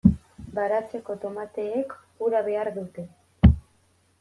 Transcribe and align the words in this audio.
Baratzeko 0.53 1.17
tomateek 1.25 1.95
ura 2.29 2.41
behar 2.49 2.73
dute. 2.81 3.07